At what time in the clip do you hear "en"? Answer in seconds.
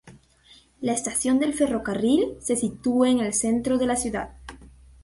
3.11-3.19